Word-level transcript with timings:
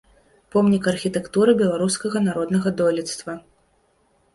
Помнік 0.55 0.83
архітэктуры 0.93 1.57
беларускага 1.61 2.25
народнага 2.31 2.77
дойлідства. 2.83 3.41